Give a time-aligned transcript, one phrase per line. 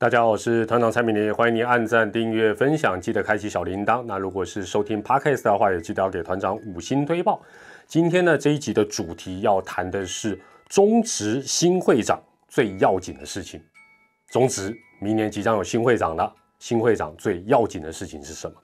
[0.00, 4.02] 大家好，我是团长蔡明林，欢迎您按赞、订阅、分享，记得开启小铃铛。
[4.04, 7.38] 那如果是收听 Podcast 的话，也记得要给团长五星推报。
[7.86, 10.40] 今天呢，这一集的主题要谈的是
[10.70, 12.18] 中职新会长
[12.48, 13.62] 最要紧的事情。
[14.30, 18.56] 中职明年即将有新会长了，新会长最要紧的事情是什么？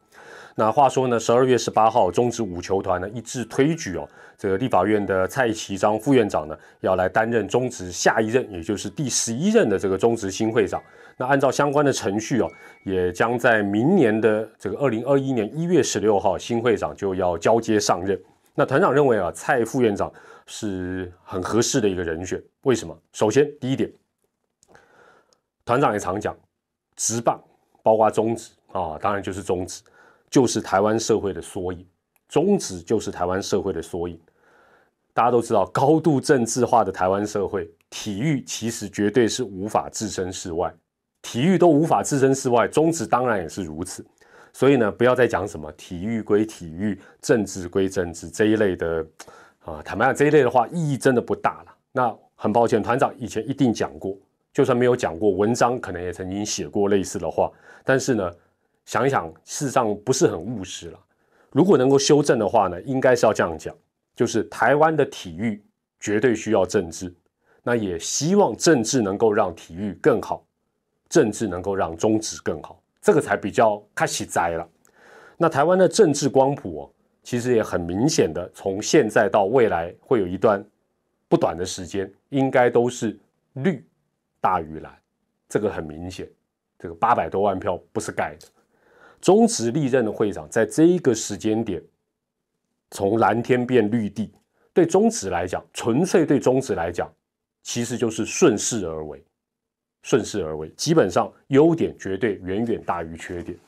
[0.58, 4.08] 那话说呢，十二月十八号，中职五球团呢一致推举哦，
[4.38, 10.82] 这个立法院的蔡其章副院长呢要来担任中职下一任，也就是第十一任的这个中职新会长。
[11.16, 12.50] 那按照相关的程序哦，
[12.84, 18.20] 也将在明年的这个二零二一年一月十六号，新会长就要交接上任。
[18.54, 20.12] 那团长认为啊，蔡副院长
[20.46, 22.42] 是很合适的一个人选。
[22.62, 22.98] 为什么？
[23.12, 23.92] 首先第一点，
[25.64, 26.36] 团长也常讲，
[26.96, 27.42] 职棒
[27.82, 29.82] 包括中职啊，当然就是中职。
[30.28, 31.86] 就是台湾社会的缩影，
[32.28, 34.20] 中职就是台湾社会的缩影。
[35.14, 40.74] 大家都知道，高度政治化的台湾社会，体育其实绝对是无法置身事外，
[41.22, 44.04] 体育都无法置身事外，中职当然也是如此。
[44.52, 49.06] 所以呢，不要再讲什么体育归体育，政治归政治这一类的
[49.64, 51.74] 啊，坦白讲这一类的话，意义真的不大了。
[51.92, 54.16] 那很抱歉，团长以前一定讲过，
[54.52, 57.50] 就算没有讲过，文章可能也曾经写过类似的话，
[57.84, 58.30] 但是呢。
[58.84, 60.98] 想一想，事实上不是很务实了。
[61.50, 63.74] 如果能够修正的话呢，应该是要这样讲：，
[64.14, 65.60] 就是台湾的体育
[65.98, 67.12] 绝对需要政治，
[67.64, 70.46] 那也希望政治能够让体育更好，
[71.08, 74.68] 政治能够让中职更好，这个才比较开始栽了。
[75.36, 76.90] 那台湾的政治光谱哦，
[77.22, 80.64] 其实也很明显的，从现在到未来会有一段
[81.28, 83.18] 不短的时间，应该都是
[83.54, 83.84] 绿
[84.40, 84.96] 大于蓝，
[85.48, 86.28] 这个很明显。
[86.78, 88.46] 这个八百多万票不是盖的。
[89.20, 91.82] 中职历任的会长，在这一个时间点，
[92.90, 94.30] 从蓝天变绿地，
[94.74, 97.10] 对中职来讲，纯粹对中职来讲，
[97.62, 99.24] 其实就是顺势而为，
[100.06, 103.58] 顺势而为，基本上优点绝对远远大于缺点。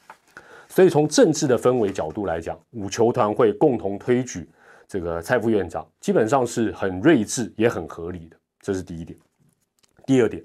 [0.68, 4.48] 所以从政治的氛围角度来讲，五球团会共同推举
[4.86, 9.18] 这个蔡副院长，基本上是很睿智也很合理的，这是第一点。
[10.06, 10.40] 第二点，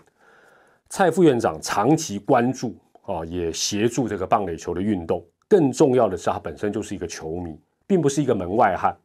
[0.90, 2.76] 蔡副院长长期关注。
[3.06, 5.22] 啊，也协助这个棒垒球的运动。
[5.50, 8.98] 更重要的是，他本身就是一个球迷，并不是一个门外汉。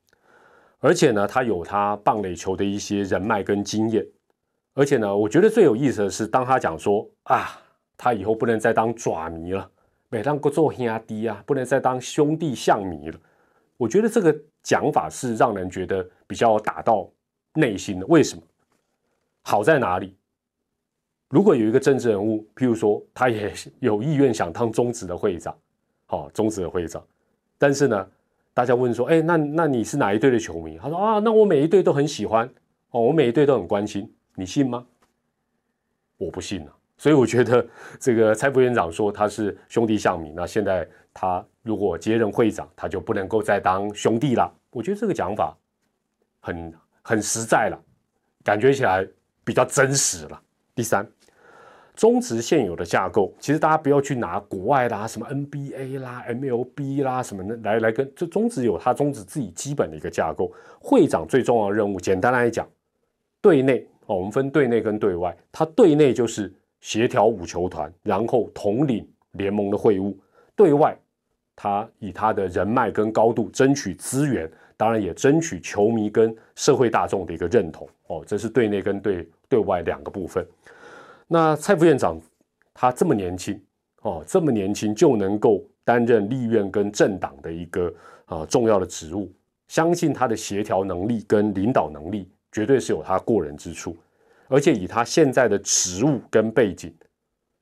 [0.79, 4.07] 而且呢，他有他棒垒球的一些人脉跟经验。
[4.79, 7.61] 而且呢，我觉得最有意思的是，当他讲说啊，
[7.97, 9.69] 他以后不能再当爪迷了，
[10.09, 13.19] 每当不做兄弟啊，不能再当兄弟象迷了。
[13.77, 17.11] 我觉得这个讲法是让人觉得比较打到
[17.55, 18.07] 内心的。
[18.07, 18.43] 为什么？
[19.43, 20.17] 好在哪里？
[21.29, 25.59] 如果有一个政治人物，譬如说他也有意愿想当中职的会长，
[26.07, 27.05] 好，中职的会长，
[27.59, 28.09] 但是呢，
[28.55, 30.79] 大家问说，哎，那那你是哪一队的球迷？
[30.81, 32.49] 他说啊，那我每一队都很喜欢，
[32.91, 34.87] 哦，我每一队都很关心，你信吗？
[36.17, 36.73] 我不信啊。
[36.97, 37.67] 所以我觉得
[37.99, 44.53] 这个蔡副院长说他是兄弟相迷，那现在他如果接任会长，他就不能够再当兄弟了。
[44.71, 45.57] 我觉得这个讲法
[46.41, 46.73] 很
[47.03, 47.79] 很实在了，
[48.45, 49.07] 感觉起来
[49.45, 50.41] 比较真实了。
[50.75, 51.05] 第三。
[51.95, 60.53] 中职现有的架构，其实大家不要去拿国外啦，什么 NBA 啦、MLB 啦什么的来来跟，这中职有它中职自己基本的一个架构。
[60.81, 62.65] 会长最重要的任务，简单来讲，
[63.41, 70.17] 对内哦，我们分对内跟对外，他对内就是协调五球团，然后统领联盟的会务；
[70.57, 70.97] 对外，
[71.55, 78.25] 他以他的人脉跟高度争取资源，当然也争取球迷跟社会大众的一个认同哦。
[78.27, 80.47] 这是对内跟对对外两个部分。
[81.27, 82.19] 那蔡副院长
[82.73, 83.61] 他这么年轻
[84.01, 87.93] 哦，这么年轻就能够担任立院跟政党的一个
[88.25, 89.31] 啊重要的职务，
[89.67, 93.97] 相信他的协调能力跟领导能力绝对是有他过人之处，
[94.49, 96.95] 而且以他现在的职务跟背景，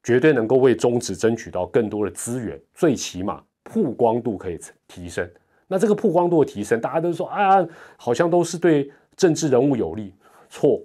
[0.03, 5.29] 绝对能够为中职争取到更多的资源，最起码曝光度可以提升。
[5.67, 7.67] 那这个曝光度的提升，大家都说啊，
[7.97, 10.15] 好像都是对政治人物有利，
[10.49, 10.81] 错。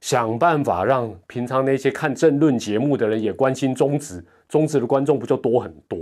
[0.00, 5.98] 想办法让平常那些看政论节目的人也关心中职，中职的观众不就多很多，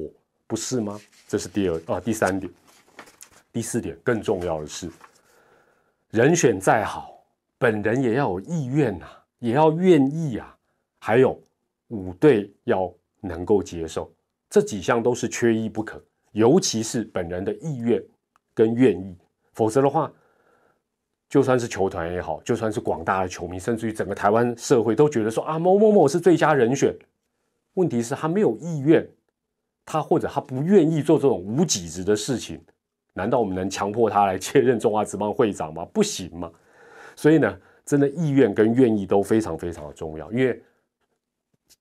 [0.46, 1.00] 不是吗？
[1.26, 2.52] 这是第二啊，第三点，
[3.50, 4.90] 第四点更重要的是，
[6.10, 7.15] 人选再好，
[7.58, 9.06] 本人也要有意愿呐，
[9.38, 10.56] 也要愿意啊，
[11.00, 11.40] 还有
[11.88, 14.12] 五队要能够接受，
[14.50, 18.02] 这几项都是缺一不可，尤其是本人的意愿
[18.54, 19.16] 跟愿意，
[19.52, 20.12] 否则的话。
[21.28, 26.96] 就算是球团也好，就算是广大的球迷，甚至于整个台湾社会都觉得说啊，某某某是最佳人选。
[27.74, 29.04] 问题是，他没有意愿，
[29.84, 32.64] 他或者他不愿意做这种无己值的事情。
[33.12, 35.84] 难道我们能强迫他来接任中华职棒会长吗？
[35.86, 36.48] 不行吗。
[37.16, 40.30] 所以呢，真的意愿跟愿意都非常非常的重要。
[40.30, 40.62] 因为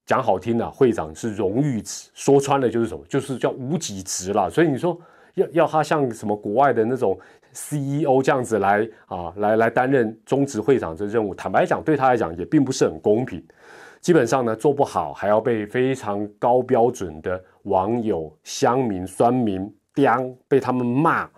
[0.04, 4.50] 讲好听的，会长是荣誉值，说穿了就是什么，就是叫无己值了。
[4.50, 4.98] 所以你说
[5.34, 7.18] 要要他像什么国外的那种
[7.52, 13.44] CEO 这样子来啊，来来担任中职会长这任务，坦白讲，对他来讲也并不是很公平。
[14.00, 21.28] 基本上呢，做不好还要被非常高标准的网友、乡民、酸民刁，被他们骂。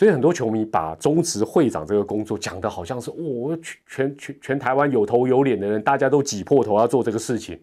[0.00, 3.54] 所以很多球迷把中职会长这个工作讲的好像是哦，
[3.86, 7.60] 全全全台湾有头有脸的人，大家都挤破头要做这个事情，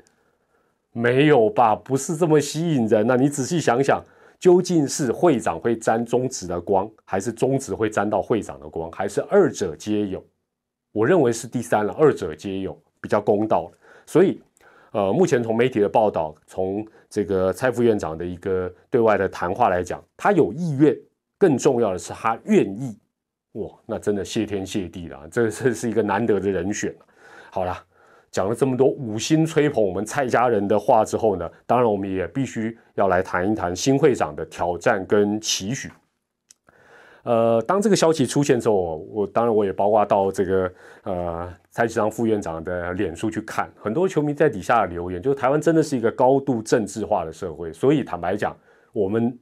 [0.91, 1.75] 没有吧？
[1.75, 4.03] 不是这么吸引人那你仔细想想，
[4.39, 10.23] 究竟是会长会沾中职的光，还是中职会沾到会长的光，还是二者皆有？
[10.91, 13.71] 我认为是第三了，二者皆有比较公道。
[14.05, 14.39] 所以，
[14.91, 20.95] 呃，目前从媒体的报道，从这个蔡副院长的一个对外的谈话来讲，他有意愿，
[21.37, 22.97] 更重要的是他愿意，
[23.53, 26.95] 哇，那真的谢天谢地了，这这是一个难得的人选。
[27.51, 27.77] 好了，
[28.31, 35.91] 讲了这么多五星吹捧我们蔡家人的话之后呢，当然我们也必须要来谈一谈新会长的挑战跟期许。
[37.23, 40.71] 呃，当这个消息出现之后，我当然我也包括到这个
[41.03, 48.55] 呃蔡启章副院长的脸书去看，很多球迷在底下留言，就是台湾真的是一个高度政治化的社会，所以坦白讲，
[48.93, 49.37] 我们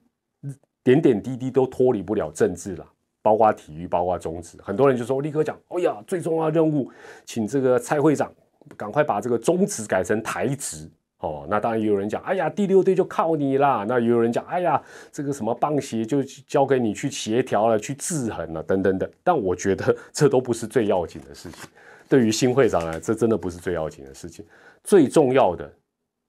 [0.85, 2.87] 点点滴滴都脱离不了政治了，
[3.23, 6.91] 包括体育，包括中职，很多人就说立刻讲，哎呀，最重要任务，
[7.25, 8.31] 请这个蔡会长
[8.77, 10.89] 赶快把这个中职改成台职。
[11.19, 13.83] 哦，那当然也有人讲，哎呀，第六队就靠你啦。
[13.87, 14.79] 那也有人讲，哎呀，
[15.11, 19.09] 这个什么棒协就交给你去协调了，去制衡了，等等等。
[19.23, 21.67] 但我觉得 这都不是最要紧的事情。
[22.07, 24.45] 对于新会长来，这真的不是最要紧的事情。
[24.83, 25.73] 最重要的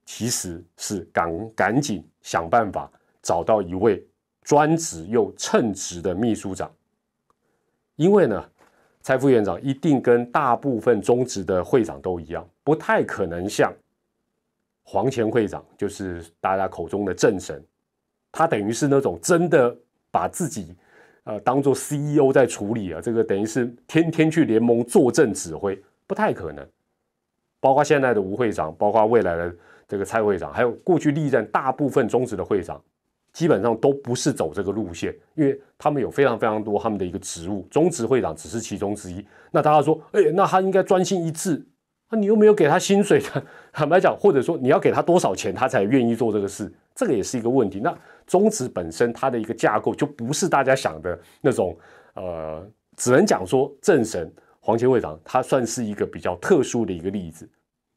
[0.07, 4.03] 其实是赶赶紧想办法找到一位
[4.47, 6.71] 专职又称职的秘书长，
[7.97, 8.49] 因为呢，
[9.03, 13.75] 蔡副院长一定跟大部分中职的会长都一样，不太可能像。
[14.85, 17.61] 黄前会长就是大家口中的正神，
[18.31, 19.77] 他等于是那种真的
[20.13, 20.77] 把自己
[21.25, 25.77] 呃当做 CEO 在处理啊，这个等于是天天去联盟坐镇指挥，
[26.07, 26.65] 不太可能。
[27.59, 29.57] 包括现在的吴会长，包括未来的
[29.89, 32.81] 这个蔡会长，还有过去历任大部分中职的会长，
[33.37, 39.23] 基本上都不是走这个路线，因为他们有非常非常多他们的一个职务，中职会长只是其中之一。
[39.51, 41.63] 那大家说，哎，那他应该专心一致。
[42.09, 43.21] 那你又没有给他薪水，
[43.75, 47.79] 坦白讲，或者说你要给他多少钱，他才愿意做这个事，这个也是一个问题。
[47.79, 47.95] 那
[48.27, 51.77] 中职本身它的一个架构就不是大家想的那种，
[52.15, 52.67] 呃，
[52.97, 57.47] 只能讲说正神黄前会长他算是一个比较特殊的一个例子。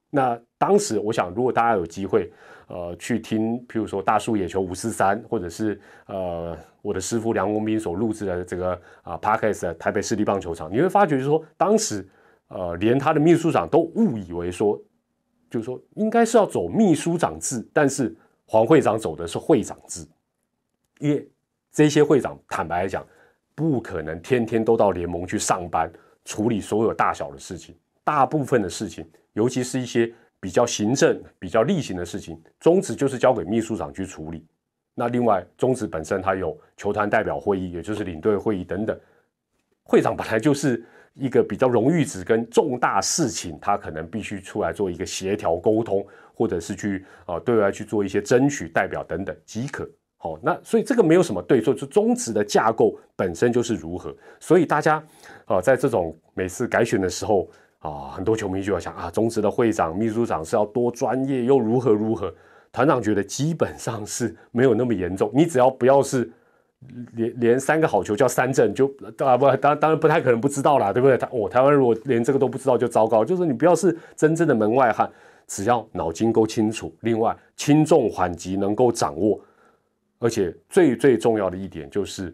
[0.10, 2.32] 那当时我想，如果大家有机会，
[2.68, 12.08] 呃，去听，譬如说大树野球五四三，或者是呃我的师傅梁公斌所录制的这个啊 Parkes 台北市立棒球场，你会发觉就是说当时。
[12.52, 14.76] 呃，连他的秘书长都误以为说，
[15.52, 18.18] 就是说应该是要走秘书长制，但是
[18.48, 20.04] 黄会长走的是会长制，
[20.98, 21.32] 因为
[21.72, 23.06] 这些会长坦白来讲，
[23.54, 25.94] 不可能天天都到联盟去上班
[26.26, 34.46] 处理所有大小的事情，大部分的事情，尤其是一些比较行政、比较例行的事情，中职就是交给秘书长去处理。
[34.96, 39.00] 那另外，中职本身它有球团代表会议，也就是领队会议等等，
[39.84, 40.84] 会长本来就是。
[41.16, 49.90] 一个比较荣誉值跟重大事情，他可能必须出来做一个协调沟通，或者是去啊对外去做一些争取代表等等即可。
[50.16, 54.16] 好，那所以这个没有什么对错，就中职的架构本身就是如何。
[54.40, 55.04] 所以大家
[55.46, 57.50] 啊在这种每次改选的时候
[57.80, 62.34] 啊，很多球迷就要想啊，中职的会长、秘书长是要多专业又如何如何？
[62.72, 66.32] 团长觉得基本上是没有那么严重，你只要不要是。
[67.16, 71.18] 连连三个好球叫三振，就啊不当当然不太可能不知道啦，对不对？
[71.18, 73.26] 他我台湾如果连这个都不知道就糟糕。
[73.26, 75.12] 就是你不要是真正的门外汉，
[75.46, 79.38] 只要脑筋够清楚，另外轻重缓急能够掌握，
[80.20, 82.34] 而且最最重要的一点就是，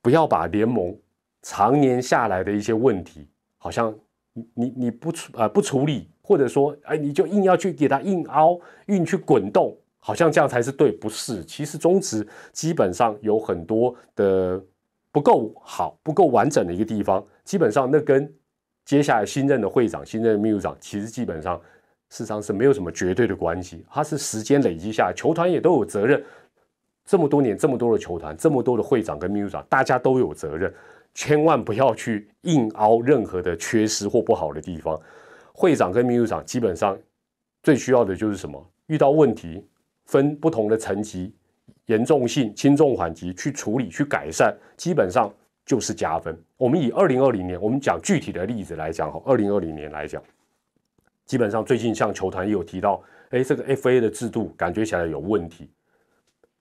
[0.00, 0.96] 不要把联盟
[1.42, 3.28] 常年下来的一些问题，
[3.62, 3.94] 好像
[4.32, 9.76] 你你你不处啊不处理，或者说哎你就硬要去给他硬凹硬去滚动。
[10.04, 11.44] 好像这样才是对，不是？
[11.44, 14.60] 其实中职基本上有很多的
[15.12, 17.24] 不够好、不够完整的一个地方。
[17.44, 18.28] 基本上那跟
[18.84, 21.56] 接下来新任的会长、新任的秘书长，其实基本上
[22.10, 23.86] 事实上是没有什么绝对的关系。
[23.88, 26.20] 它是时间累积下来，球团也都有责任。
[27.04, 30.74] 这么多年，这么多的球团，这么多的会长跟秘书长，大家都有责任。
[31.14, 35.00] 千万不要去硬凹任何的缺失或不好的地方。
[35.52, 36.98] 会长跟秘书长基本上
[37.62, 38.70] 最需要的就是什么？
[38.86, 39.66] 遇到问题。
[40.04, 41.32] 分不同的层级、
[41.86, 45.32] 严重性、轻重缓急去处理、去改善，基本上
[45.64, 46.36] 就是加分。
[46.56, 50.20] 我们以二零二零年，我们讲具体的例子来讲哈，二零二零年来讲，
[51.24, 53.00] 基本上最近像球团也有提到，
[53.30, 55.70] 哎，这个 FA 的制度感觉起来有问题，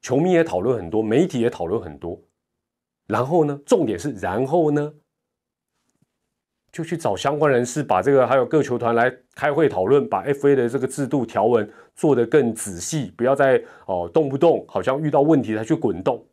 [0.02, 2.22] 球迷也讨论很多，媒体也讨论很多。
[3.12, 4.94] 然后呢，重点是然后呢，
[6.72, 16.26] 就去找相关人士，把这个还有各球团来开会讨论，把 FA 的这个制度条文做得更仔细，不要再哦动不动好像遇到问题才去滚动。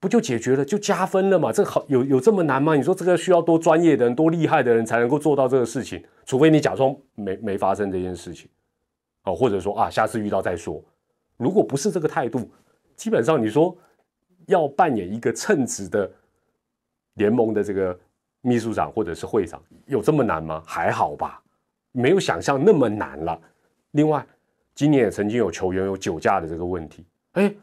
[0.00, 1.50] 不就解决了，就加分了嘛？
[1.50, 2.74] 这好有有这么难吗？
[2.74, 6.04] 你说这个需要多专业的人、多厉害的人才能够做到这个事情？
[6.26, 8.46] 除非你假装没没发生这件事情，
[9.22, 10.82] 哦，或者说啊，下次遇到再说。
[11.38, 12.50] 如果不是这个态度，
[12.96, 13.74] 基本上你说
[14.46, 16.10] 要扮演一个称职的
[17.14, 17.98] 联盟的这个
[18.40, 20.62] 秘书长或者是会长，有这么难吗？
[20.66, 21.42] 还好吧，
[21.92, 23.40] 没有想象那么难了。
[23.92, 24.26] 另外，
[24.74, 27.54] 今年也曾经有球员有酒驾的这个问题，哎。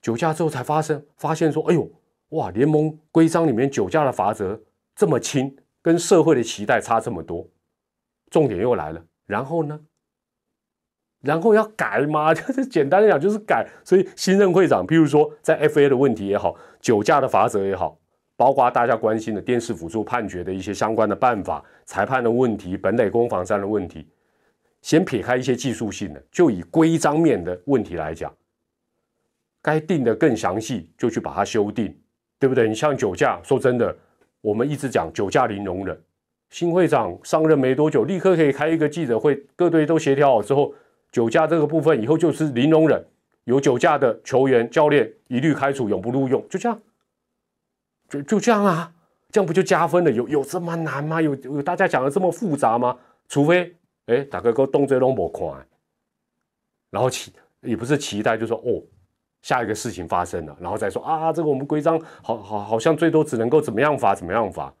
[0.00, 1.88] 酒驾之后才发生，发现说：“哎呦，
[2.30, 2.50] 哇！
[2.50, 4.60] 联盟规章里面酒驾的罚则
[4.96, 7.46] 这么轻，跟社会的期待差这么多。”
[8.28, 9.78] 重点又来了，然后呢？
[11.22, 12.32] 然后要改吗？
[12.34, 13.66] 就是简单的讲，就是改。
[13.84, 17.98] 所以新任会长，譬如说在 FA 的问题也好，酒驾的罚则也好，
[18.36, 24.06] 包括大家关心的电视辅助判决的一些相关的办法、裁判的问题、本垒攻防战的问题，
[24.80, 28.32] 先撇开一些技术性的，就以规章面的问题来讲。
[29.62, 31.96] 该定的更详细，就去把它修订，
[32.40, 32.66] 对不对？
[32.66, 33.96] 你像酒驾，说真的，
[34.40, 35.96] 我们一直讲酒驾零容忍。
[36.50, 40.74] 新会长上任没多久，立刻可以开一个记者会，各队都协调好之后，
[41.12, 43.06] 酒驾这个部分以后就是零容忍，
[43.44, 46.80] 有酒驾的球员、教练一律开除，永不录用，就这样，
[48.08, 48.92] 就就这样啊，
[49.30, 50.10] 这样不就加分了？
[50.10, 51.22] 有有这么难吗？
[51.22, 52.98] 有有大家讲的这么复杂吗？
[53.28, 53.76] 除非
[54.06, 55.48] 哎，大哥哥动作都不快，
[56.90, 58.82] 然后期也不是期待，就说哦。
[59.42, 64.72] 下一个事情发生了，然后再说啊，这个我们规章好好好像最多只能够怎么样罚怎么样罚，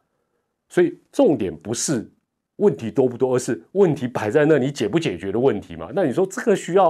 [0.68, 2.08] 所以重点不是
[2.56, 5.90] 问题多不多，而是问题摆在那，你解不解决的问题嘛？
[5.94, 6.88] 那你说这个需要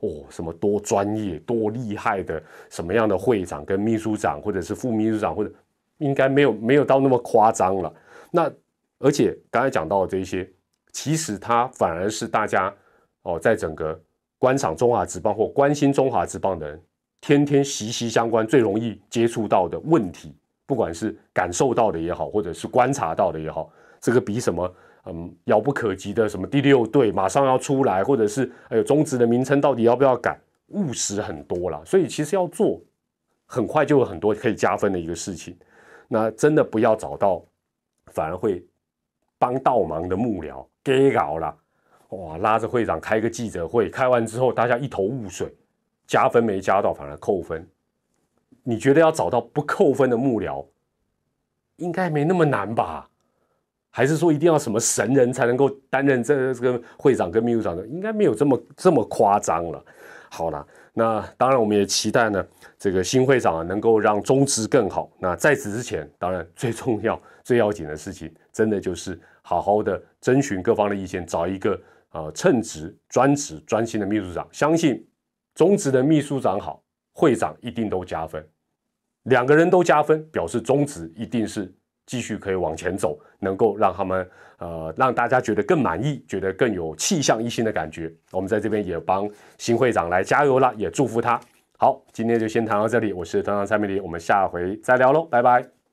[0.00, 5.50] 哦什么多专业多厉害的什么样的会长跟秘书长或者是副秘书长或者
[5.98, 7.94] 应该没有没有到那么夸张了。
[8.30, 8.50] 那
[8.98, 10.48] 而且刚才讲到的这些，
[10.92, 12.74] 其实它反而是大家
[13.22, 13.98] 哦在整个
[14.38, 16.80] 观赏中华职棒或关心中华职棒的人。
[17.26, 24.70] 天天息息相关，最容易接触到的问题，不管是感受到的也好，或者是观察到的也好，这个比什么
[25.06, 31.84] 嗯遥不可及的什么第六队马上要出来，或者是还有中职的名称到底要不要改，务实很多了。
[31.84, 32.80] 所以其实要做，
[33.46, 35.56] 很快就有很多可以加分的一个事情。
[36.08, 37.44] 那真的不要找到
[38.12, 38.64] 反而会
[39.38, 41.56] 帮倒忙的幕僚给搞了，
[42.10, 45.54] 哇，拉着会长开个记者会，开完之后大家一头雾水。
[46.06, 47.66] 加分没加到，反而扣分。
[48.62, 50.62] 你觉得要找到不扣分的幕僚，
[51.76, 53.08] 应该没那么难吧？
[53.96, 57.86] 还是说一定要什么神人才能够担任这个这个会长跟秘书长的？
[57.86, 59.80] 应该没有这么这么夸张了。
[60.28, 62.44] 好了，那当然我们也期待呢，
[62.76, 65.08] 这个新会长啊能够让中职更好。
[65.20, 75.06] 那在此之前，当然最重要、 最要紧的事情，真的就是好好的征询各方的意见，找一个呃称职、专职、专心的秘书长，相信。
[75.54, 76.82] 中职的秘书长好，
[77.12, 78.44] 会长一定都加分，
[79.22, 81.72] 两个人都加分，表示中职一定是
[82.06, 88.12] 继续可以往前走，能够让他们呃让大家觉得更满意，觉得更有气象一新的感觉。
[88.32, 91.40] 我们在这边也帮新会长来加油了，也祝福他。
[91.76, 95.83] 好，今天就先谈到这里，我是团长蔡美丽，我们下回再聊喽，拜拜。